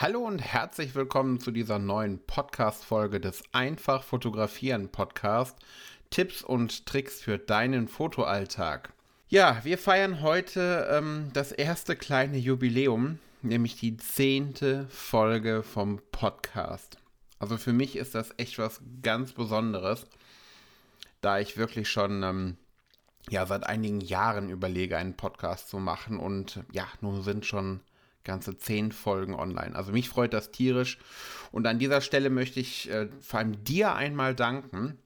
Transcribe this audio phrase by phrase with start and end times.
[0.00, 5.58] Hallo und herzlich willkommen zu dieser neuen Podcast-Folge des Einfach Fotografieren Podcast.
[6.10, 8.92] Tipps und Tricks für deinen Fotoalltag.
[9.28, 16.98] Ja, wir feiern heute ähm, das erste kleine Jubiläum, nämlich die zehnte Folge vom Podcast.
[17.40, 20.06] Also für mich ist das echt was ganz Besonderes,
[21.22, 22.56] da ich wirklich schon ähm,
[23.30, 27.80] ja seit einigen Jahren überlege, einen Podcast zu machen und ja, nun sind schon
[28.28, 29.74] ganze zehn Folgen online.
[29.74, 30.98] Also mich freut das tierisch.
[31.50, 34.98] Und an dieser Stelle möchte ich äh, vor allem dir einmal danken.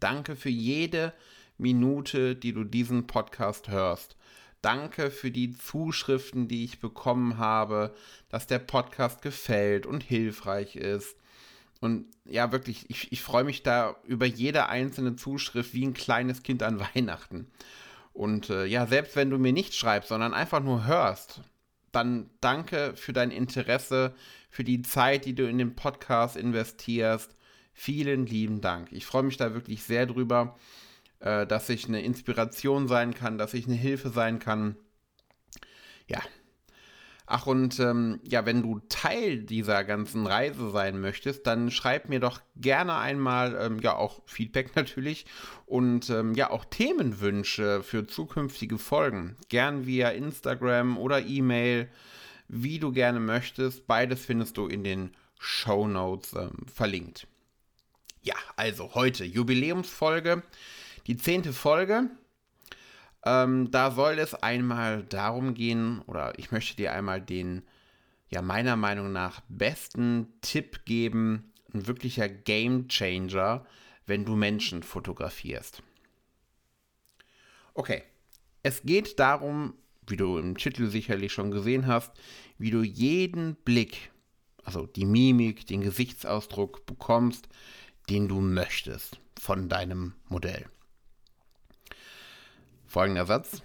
[0.00, 1.12] Danke für jede
[1.58, 4.16] Minute, die du diesen Podcast hörst.
[4.62, 7.94] Danke für die Zuschriften, die ich bekommen habe,
[8.28, 11.16] dass der Podcast gefällt und hilfreich ist.
[11.80, 16.42] Und ja, wirklich, ich, ich freue mich da über jede einzelne Zuschrift wie ein kleines
[16.42, 17.46] Kind an Weihnachten.
[18.14, 21.40] Und äh, ja, selbst wenn du mir nicht schreibst, sondern einfach nur hörst,
[21.98, 24.14] dann danke für dein Interesse,
[24.50, 27.34] für die Zeit, die du in den Podcast investierst.
[27.72, 28.92] Vielen lieben Dank.
[28.92, 30.56] Ich freue mich da wirklich sehr drüber,
[31.20, 34.76] äh, dass ich eine Inspiration sein kann, dass ich eine Hilfe sein kann.
[36.06, 36.20] Ja,
[37.30, 42.20] Ach, und ähm, ja, wenn du Teil dieser ganzen Reise sein möchtest, dann schreib mir
[42.20, 45.26] doch gerne einmal, ähm, ja, auch Feedback natürlich
[45.66, 49.36] und ähm, ja, auch Themenwünsche für zukünftige Folgen.
[49.50, 51.90] Gern via Instagram oder E-Mail,
[52.48, 53.86] wie du gerne möchtest.
[53.86, 57.26] Beides findest du in den Show Notes ähm, verlinkt.
[58.22, 60.42] Ja, also heute Jubiläumsfolge,
[61.06, 62.08] die zehnte Folge.
[63.24, 67.62] Ähm, da soll es einmal darum gehen, oder ich möchte dir einmal den,
[68.28, 73.66] ja, meiner Meinung nach besten Tipp geben, ein wirklicher Game Changer,
[74.06, 75.82] wenn du Menschen fotografierst.
[77.74, 78.02] Okay,
[78.62, 79.74] es geht darum,
[80.06, 82.12] wie du im Titel sicherlich schon gesehen hast,
[82.56, 84.10] wie du jeden Blick,
[84.64, 87.48] also die Mimik, den Gesichtsausdruck bekommst,
[88.08, 90.66] den du möchtest von deinem Modell.
[92.88, 93.62] Folgender Satz.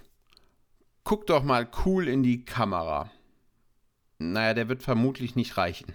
[1.02, 3.10] Guck doch mal cool in die Kamera.
[4.18, 5.94] Naja, der wird vermutlich nicht reichen.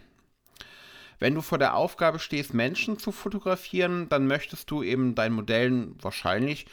[1.19, 5.95] Wenn du vor der Aufgabe stehst, Menschen zu fotografieren, dann möchtest du eben deinen Modellen
[6.01, 6.65] wahrscheinlich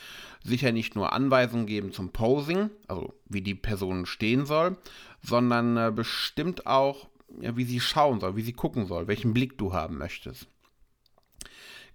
[0.43, 4.79] sicher nicht nur Anweisungen geben zum Posing, also wie die Person stehen soll,
[5.21, 7.07] sondern äh, bestimmt auch,
[7.39, 10.49] ja, wie sie schauen soll, wie sie gucken soll, welchen Blick du haben möchtest.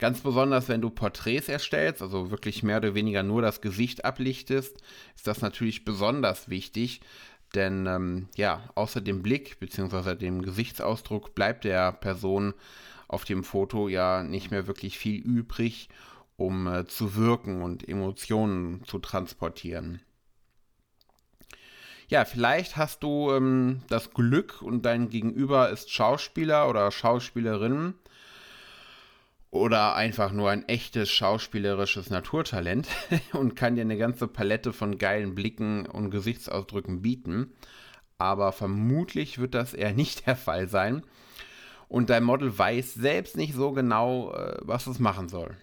[0.02, 4.82] Ganz besonders, wenn du Porträts erstellst, also wirklich mehr oder weniger nur das Gesicht ablichtest,
[5.16, 7.02] ist das natürlich besonders wichtig,
[7.54, 10.16] denn ähm, ja, außer dem Blick bzw.
[10.16, 12.56] dem Gesichtsausdruck bleibt der Person
[13.08, 15.88] auf dem Foto ja nicht mehr wirklich viel übrig,
[16.36, 20.02] um äh, zu wirken und Emotionen zu transportieren.
[22.08, 27.94] Ja, vielleicht hast du ähm, das Glück und dein Gegenüber ist Schauspieler oder Schauspielerin
[29.52, 32.88] oder einfach nur ein echtes schauspielerisches Naturtalent
[33.34, 37.52] und kann dir eine ganze Palette von geilen Blicken und Gesichtsausdrücken bieten.
[38.18, 41.04] Aber vermutlich wird das eher nicht der Fall sein.
[41.90, 45.58] Und dein Model weiß selbst nicht so genau, äh, was es machen soll.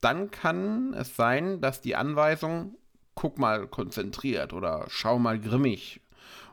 [0.00, 2.76] Dann kann es sein, dass die Anweisung,
[3.16, 6.00] guck mal konzentriert oder schau mal grimmig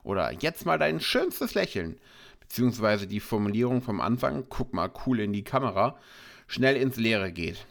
[0.02, 2.00] oder jetzt mal dein schönstes Lächeln,
[2.40, 6.00] beziehungsweise die Formulierung vom Anfang, guck mal cool in die Kamera,
[6.48, 7.66] schnell ins Leere geht.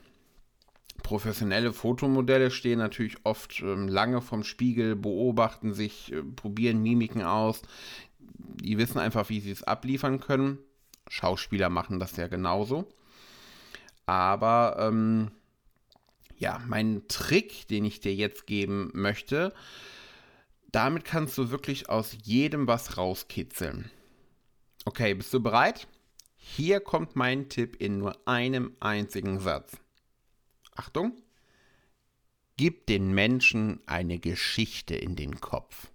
[1.03, 7.63] Professionelle Fotomodelle stehen natürlich oft ähm, lange vom Spiegel, beobachten sich, äh, probieren Mimiken aus.
[8.21, 10.59] Die wissen einfach, wie sie es abliefern können.
[11.09, 12.89] Schauspieler machen das ja genauso.
[14.07, 15.31] Aber ähm,
[16.39, 19.53] ja, mein Trick, den ich dir jetzt geben möchte,
[20.73, 23.91] damit kannst du wirklich aus jedem was rauskitzeln.
[24.85, 25.87] Okay, bist du bereit?
[26.47, 29.73] Hier kommt mein Tipp in nur einem einzigen Satz.
[30.77, 31.17] Achtung!
[32.57, 35.89] Gib den Menschen eine Geschichte in den Kopf.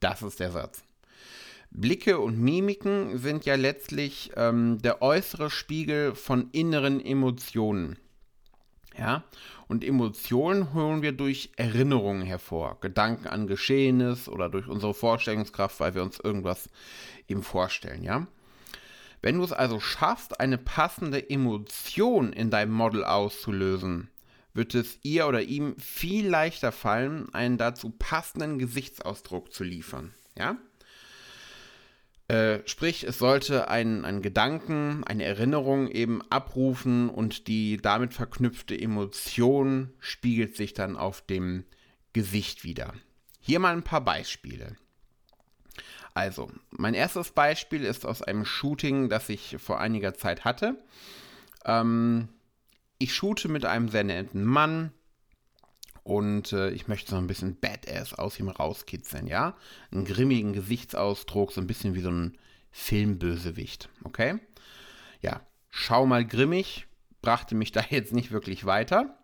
[0.00, 0.82] Das ist der Satz.
[1.70, 7.98] Blicke und Mimiken sind ja letztlich ähm, der äußere Spiegel von inneren Emotionen.
[8.98, 9.24] Ja,
[9.68, 15.94] und Emotionen holen wir durch Erinnerungen hervor, Gedanken an Geschehenes oder durch unsere Vorstellungskraft, weil
[15.94, 16.68] wir uns irgendwas
[17.28, 18.26] eben vorstellen, ja.
[19.22, 24.08] Wenn du es also schaffst, eine passende Emotion in deinem Model auszulösen,
[24.54, 30.14] wird es ihr oder ihm viel leichter fallen, einen dazu passenden Gesichtsausdruck zu liefern.
[30.36, 30.56] Ja?
[32.28, 38.80] Äh, sprich, es sollte einen, einen Gedanken, eine Erinnerung eben abrufen und die damit verknüpfte
[38.80, 41.64] Emotion spiegelt sich dann auf dem
[42.12, 42.94] Gesicht wieder.
[43.40, 44.76] Hier mal ein paar Beispiele.
[46.20, 50.76] Also, mein erstes Beispiel ist aus einem Shooting, das ich vor einiger Zeit hatte.
[51.64, 52.28] Ähm,
[52.98, 54.92] ich shoote mit einem sehr netten Mann
[56.02, 59.56] und äh, ich möchte so ein bisschen Badass aus ihm rauskitzeln, ja?
[59.90, 62.36] Einen grimmigen Gesichtsausdruck, so ein bisschen wie so ein
[62.70, 64.40] Filmbösewicht, okay?
[65.22, 65.40] Ja,
[65.70, 66.86] schau mal grimmig,
[67.22, 69.16] brachte mich da jetzt nicht wirklich weiter.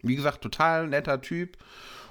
[0.00, 1.58] Wie gesagt, total netter Typ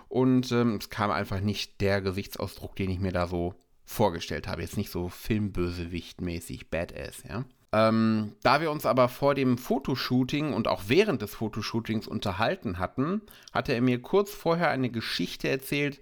[0.10, 3.56] und ähm, es kam einfach nicht der Gesichtsausdruck, den ich mir da so
[3.88, 4.62] vorgestellt habe.
[4.62, 7.46] Jetzt nicht so Filmbösewicht-mäßig Badass, ja.
[7.74, 13.22] Ähm, da wir uns aber vor dem Fotoshooting und auch während des Fotoshootings unterhalten hatten,
[13.52, 16.00] hatte er mir kurz vorher eine Geschichte erzählt,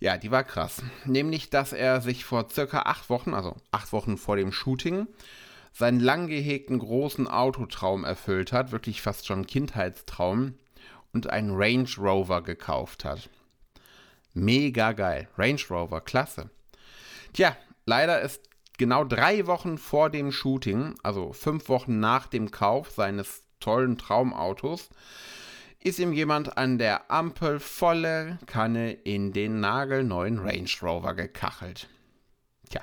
[0.00, 0.82] ja, die war krass.
[1.04, 5.06] Nämlich, dass er sich vor circa acht Wochen, also acht Wochen vor dem Shooting,
[5.72, 10.54] seinen lang gehegten großen Autotraum erfüllt hat, wirklich fast schon Kindheitstraum,
[11.12, 13.28] und einen Range Rover gekauft hat.
[14.34, 15.28] Mega geil.
[15.36, 16.50] Range Rover, klasse.
[17.32, 17.56] Tja,
[17.86, 18.42] leider ist
[18.78, 24.90] genau drei Wochen vor dem Shooting, also fünf Wochen nach dem Kauf seines tollen Traumautos,
[25.80, 31.88] ist ihm jemand an der Ampel volle Kanne in den nagelneuen Range Rover gekachelt.
[32.70, 32.82] Tja,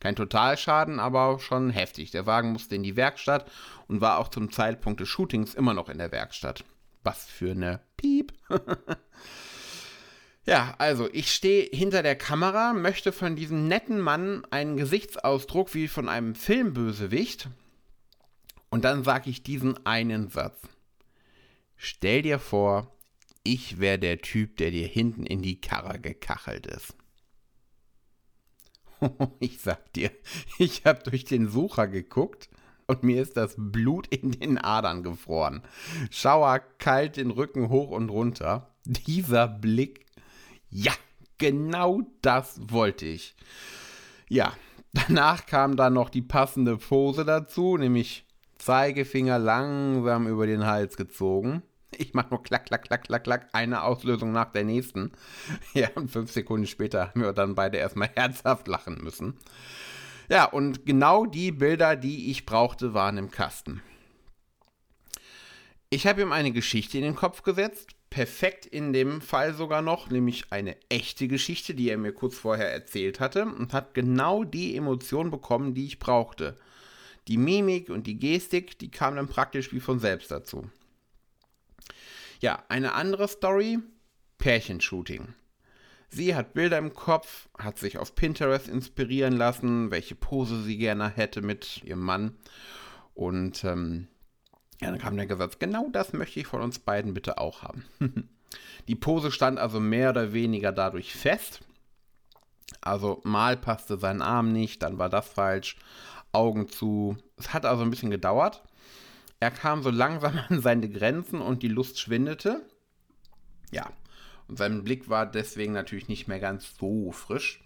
[0.00, 2.10] kein Totalschaden, aber schon heftig.
[2.10, 3.50] Der Wagen musste in die Werkstatt
[3.88, 6.64] und war auch zum Zeitpunkt des Shootings immer noch in der Werkstatt.
[7.02, 8.32] Was für eine Piep.
[10.46, 15.88] Ja, also ich stehe hinter der Kamera, möchte von diesem netten Mann einen Gesichtsausdruck wie
[15.88, 17.48] von einem Filmbösewicht.
[18.70, 20.60] Und dann sage ich diesen einen Satz.
[21.74, 22.96] Stell dir vor,
[23.42, 26.94] ich wäre der Typ, der dir hinten in die Karre gekachelt ist.
[29.40, 30.12] ich sag dir,
[30.58, 32.48] ich habe durch den Sucher geguckt
[32.86, 35.62] und mir ist das Blut in den Adern gefroren.
[36.10, 38.74] Schauer kalt den Rücken hoch und runter.
[38.84, 40.05] Dieser Blick
[40.76, 40.92] ja,
[41.38, 43.34] genau das wollte ich.
[44.28, 44.52] Ja,
[44.92, 48.26] danach kam dann noch die passende Pose dazu, nämlich
[48.58, 51.62] Zeigefinger langsam über den Hals gezogen.
[51.96, 55.12] Ich mache nur klack, klack, klack, klack, klack, eine Auslösung nach der nächsten.
[55.72, 59.38] Ja, und fünf Sekunden später haben wir dann beide erstmal herzhaft lachen müssen.
[60.28, 63.80] Ja, und genau die Bilder, die ich brauchte, waren im Kasten.
[65.88, 70.10] Ich habe ihm eine Geschichte in den Kopf gesetzt, perfekt in dem Fall sogar noch,
[70.10, 74.76] nämlich eine echte Geschichte, die er mir kurz vorher erzählt hatte und hat genau die
[74.76, 76.56] Emotion bekommen, die ich brauchte.
[77.28, 80.70] Die Mimik und die Gestik, die kam dann praktisch wie von selbst dazu.
[82.40, 83.78] Ja, eine andere Story,
[84.38, 85.34] Pärchenshooting.
[86.08, 91.08] Sie hat Bilder im Kopf, hat sich auf Pinterest inspirieren lassen, welche Pose sie gerne
[91.08, 92.36] hätte mit ihrem Mann.
[93.14, 94.08] Und ähm,
[94.80, 97.84] ja, dann kam der Gesetz, genau das möchte ich von uns beiden bitte auch haben.
[98.88, 101.60] Die Pose stand also mehr oder weniger dadurch fest.
[102.80, 105.76] Also mal passte sein Arm nicht, dann war das falsch,
[106.32, 107.16] Augen zu.
[107.36, 108.62] Es hat also ein bisschen gedauert.
[109.40, 112.62] Er kam so langsam an seine Grenzen und die Lust schwindete.
[113.70, 113.90] Ja,
[114.48, 117.65] und sein Blick war deswegen natürlich nicht mehr ganz so frisch.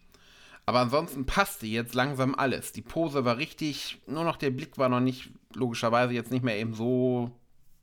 [0.70, 2.70] Aber ansonsten passte jetzt langsam alles.
[2.70, 6.58] Die Pose war richtig, nur noch der Blick war noch nicht, logischerweise jetzt nicht mehr
[6.58, 7.32] eben so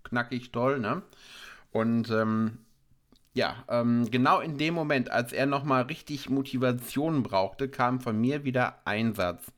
[0.05, 1.01] knackig toll, ne?
[1.73, 2.59] Und ähm,
[3.33, 8.45] ja, ähm, genau in dem Moment, als er nochmal richtig Motivation brauchte, kam von mir
[8.45, 9.51] wieder ein Satz.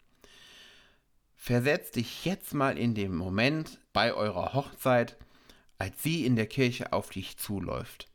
[1.35, 5.17] Versetz dich jetzt mal in den Moment bei eurer Hochzeit,
[5.77, 8.09] als sie in der Kirche auf dich zuläuft.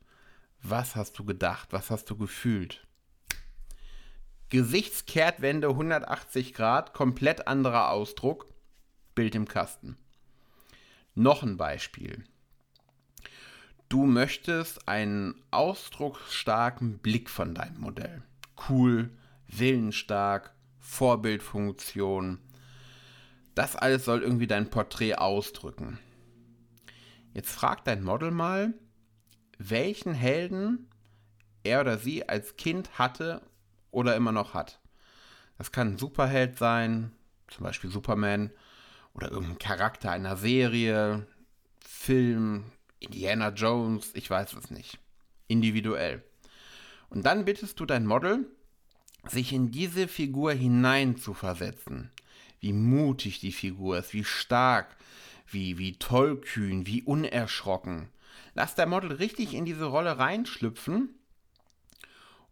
[0.61, 1.69] Was hast du gedacht?
[1.71, 2.85] Was hast du gefühlt?
[4.49, 8.47] Gesichtskehrtwende 180 Grad, komplett anderer Ausdruck,
[9.15, 9.97] Bild im Kasten.
[11.15, 12.23] Noch ein Beispiel.
[13.89, 18.21] Du möchtest einen ausdrucksstarken Blick von deinem Modell.
[18.69, 19.09] Cool,
[19.47, 22.39] willensstark, Vorbildfunktion.
[23.55, 25.97] Das alles soll irgendwie dein Porträt ausdrücken.
[27.33, 28.73] Jetzt frag dein Model mal,
[29.57, 30.87] welchen Helden
[31.63, 33.41] er oder sie als Kind hatte
[33.95, 34.79] oder immer noch hat.
[35.57, 37.11] Das kann ein Superheld sein,
[37.47, 38.51] zum Beispiel Superman,
[39.13, 41.25] oder irgendein Charakter einer Serie,
[41.79, 42.65] Film,
[42.99, 44.99] Indiana Jones, ich weiß es nicht.
[45.47, 46.23] Individuell.
[47.09, 48.45] Und dann bittest du dein Model,
[49.27, 52.11] sich in diese Figur hinein zu versetzen.
[52.59, 54.97] Wie mutig die Figur ist, wie stark,
[55.47, 58.09] wie, wie tollkühn, wie unerschrocken.
[58.53, 61.15] Lass dein Model richtig in diese Rolle reinschlüpfen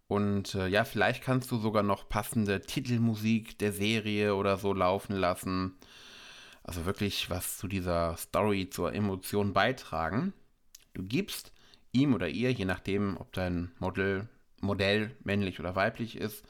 [0.08, 5.16] und äh, ja, vielleicht kannst du sogar noch passende Titelmusik der Serie oder so laufen
[5.16, 5.76] lassen.
[6.64, 10.34] Also wirklich was zu dieser Story, zur Emotion beitragen.
[10.94, 11.52] Du gibst
[11.92, 14.30] ihm oder ihr, je nachdem, ob dein Model,
[14.62, 16.44] Modell männlich oder weiblich ist,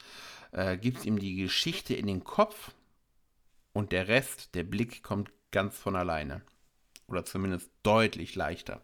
[0.52, 2.72] äh, gibst ihm die Geschichte in den Kopf
[3.72, 6.42] und der Rest, der Blick kommt ganz von alleine.
[7.08, 8.82] Oder zumindest deutlich leichter.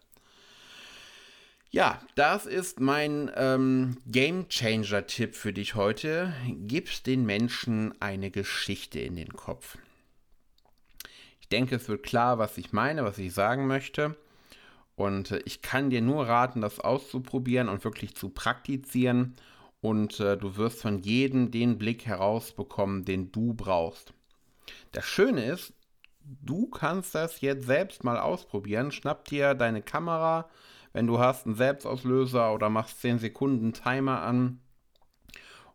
[1.72, 6.34] Ja, das ist mein ähm, Game Changer-Tipp für dich heute.
[6.48, 9.78] Gib den Menschen eine Geschichte in den Kopf.
[11.40, 14.16] Ich denke, es wird klar, was ich meine, was ich sagen möchte.
[14.96, 19.36] Und äh, ich kann dir nur raten, das auszuprobieren und wirklich zu praktizieren.
[19.80, 24.12] Und äh, du wirst von jedem den Blick herausbekommen, den du brauchst.
[24.90, 25.72] Das Schöne ist,
[26.42, 28.92] du kannst das jetzt selbst mal ausprobieren.
[28.92, 30.48] Schnapp dir deine Kamera,
[30.92, 34.60] wenn du hast einen Selbstauslöser oder machst 10 Sekunden Timer an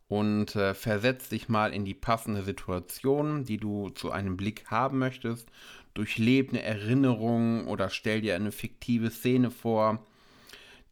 [0.07, 4.99] und äh, versetz dich mal in die passende Situation, die du zu einem Blick haben
[4.99, 5.49] möchtest.
[5.93, 10.05] Durchleb eine Erinnerung oder stell dir eine fiktive Szene vor,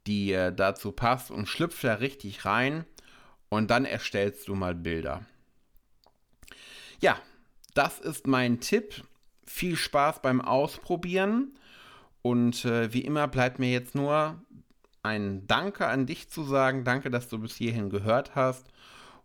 [0.08, 2.86] die äh, dazu passt und schlüpf da richtig rein
[3.50, 5.26] und dann erstellst du mal Bilder.
[7.00, 7.20] Ja,
[7.74, 9.04] das ist mein Tipp.
[9.46, 11.56] Viel Spaß beim Ausprobieren.
[12.22, 14.42] Und äh, wie immer bleibt mir jetzt nur
[15.04, 16.86] ein Danke an dich zu sagen.
[16.86, 18.68] Danke, dass du bis hierhin gehört hast.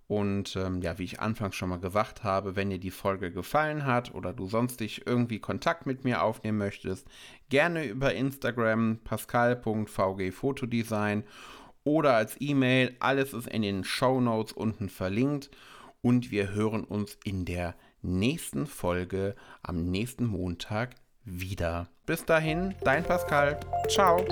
[0.09, 3.85] Und ähm, ja, wie ich anfangs schon mal gesagt habe, wenn dir die Folge gefallen
[3.85, 7.07] hat oder du sonstig irgendwie Kontakt mit mir aufnehmen möchtest,
[7.51, 11.25] gerne über Instagram pascal.vgfotodesign
[11.85, 12.97] oder als E-Mail.
[13.01, 15.51] Alles ist in den Show Notes unten verlinkt.
[16.01, 20.91] Und wir hören uns in der nächsten Folge am nächsten Montag
[21.25, 21.89] wieder.
[22.07, 23.59] Bis dahin, dein Pascal.
[23.89, 24.25] Ciao.